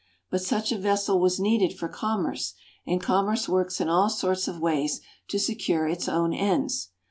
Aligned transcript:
But 0.31 0.41
such 0.41 0.71
a 0.71 0.79
vessel 0.79 1.19
was 1.19 1.39
needed 1.39 1.77
for 1.77 1.87
commerce, 1.87 2.55
and 2.87 2.99
commerce 2.99 3.47
works 3.47 3.79
in 3.79 3.87
all 3.87 4.09
sorts 4.09 4.47
of 4.47 4.59
ways 4.59 4.99
to 5.27 5.37
secure 5.37 5.87
its 5.87 6.09
own 6.09 6.33
ends. 6.33 6.89